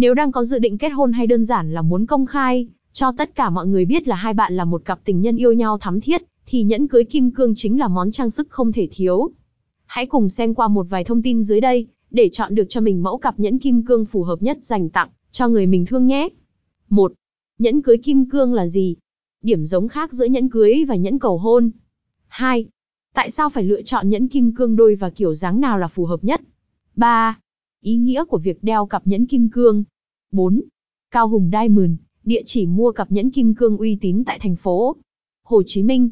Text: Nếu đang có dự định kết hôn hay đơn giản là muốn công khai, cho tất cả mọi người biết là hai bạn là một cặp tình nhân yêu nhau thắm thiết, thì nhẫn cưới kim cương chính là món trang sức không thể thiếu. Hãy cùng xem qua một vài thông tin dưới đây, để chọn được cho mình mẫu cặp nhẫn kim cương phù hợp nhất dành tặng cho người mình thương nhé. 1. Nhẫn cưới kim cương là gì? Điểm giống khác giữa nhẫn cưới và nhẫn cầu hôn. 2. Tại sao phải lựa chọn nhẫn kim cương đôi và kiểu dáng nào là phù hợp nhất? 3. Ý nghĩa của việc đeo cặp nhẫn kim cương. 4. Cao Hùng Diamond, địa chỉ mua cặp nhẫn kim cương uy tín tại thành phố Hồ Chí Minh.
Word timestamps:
Nếu 0.00 0.14
đang 0.14 0.32
có 0.32 0.44
dự 0.44 0.58
định 0.58 0.78
kết 0.78 0.88
hôn 0.88 1.12
hay 1.12 1.26
đơn 1.26 1.44
giản 1.44 1.74
là 1.74 1.82
muốn 1.82 2.06
công 2.06 2.26
khai, 2.26 2.68
cho 2.92 3.12
tất 3.12 3.34
cả 3.34 3.50
mọi 3.50 3.66
người 3.66 3.84
biết 3.84 4.08
là 4.08 4.16
hai 4.16 4.34
bạn 4.34 4.56
là 4.56 4.64
một 4.64 4.82
cặp 4.84 5.00
tình 5.04 5.20
nhân 5.20 5.36
yêu 5.36 5.52
nhau 5.52 5.78
thắm 5.78 6.00
thiết, 6.00 6.22
thì 6.46 6.62
nhẫn 6.62 6.88
cưới 6.88 7.04
kim 7.04 7.30
cương 7.30 7.54
chính 7.54 7.78
là 7.78 7.88
món 7.88 8.10
trang 8.10 8.30
sức 8.30 8.50
không 8.50 8.72
thể 8.72 8.88
thiếu. 8.92 9.30
Hãy 9.86 10.06
cùng 10.06 10.28
xem 10.28 10.54
qua 10.54 10.68
một 10.68 10.86
vài 10.90 11.04
thông 11.04 11.22
tin 11.22 11.42
dưới 11.42 11.60
đây, 11.60 11.86
để 12.10 12.28
chọn 12.32 12.54
được 12.54 12.64
cho 12.68 12.80
mình 12.80 13.02
mẫu 13.02 13.18
cặp 13.18 13.40
nhẫn 13.40 13.58
kim 13.58 13.86
cương 13.86 14.04
phù 14.04 14.22
hợp 14.22 14.42
nhất 14.42 14.58
dành 14.62 14.88
tặng 14.88 15.08
cho 15.30 15.48
người 15.48 15.66
mình 15.66 15.86
thương 15.86 16.06
nhé. 16.06 16.28
1. 16.88 17.12
Nhẫn 17.58 17.82
cưới 17.82 17.98
kim 17.98 18.30
cương 18.30 18.54
là 18.54 18.66
gì? 18.66 18.96
Điểm 19.42 19.64
giống 19.64 19.88
khác 19.88 20.12
giữa 20.12 20.26
nhẫn 20.26 20.48
cưới 20.48 20.84
và 20.88 20.94
nhẫn 20.94 21.18
cầu 21.18 21.38
hôn. 21.38 21.70
2. 22.28 22.66
Tại 23.14 23.30
sao 23.30 23.50
phải 23.50 23.64
lựa 23.64 23.82
chọn 23.82 24.08
nhẫn 24.08 24.28
kim 24.28 24.54
cương 24.54 24.76
đôi 24.76 24.94
và 24.94 25.10
kiểu 25.10 25.34
dáng 25.34 25.60
nào 25.60 25.78
là 25.78 25.88
phù 25.88 26.04
hợp 26.04 26.24
nhất? 26.24 26.40
3. 26.96 27.38
Ý 27.82 27.96
nghĩa 27.96 28.24
của 28.24 28.38
việc 28.38 28.62
đeo 28.62 28.86
cặp 28.86 29.06
nhẫn 29.06 29.26
kim 29.26 29.48
cương. 29.52 29.84
4. 30.32 30.60
Cao 31.10 31.28
Hùng 31.28 31.50
Diamond, 31.52 31.92
địa 32.24 32.42
chỉ 32.44 32.66
mua 32.66 32.92
cặp 32.92 33.12
nhẫn 33.12 33.30
kim 33.30 33.54
cương 33.54 33.76
uy 33.76 33.96
tín 34.00 34.24
tại 34.24 34.38
thành 34.38 34.56
phố 34.56 34.96
Hồ 35.44 35.62
Chí 35.66 35.82
Minh. 35.82 36.10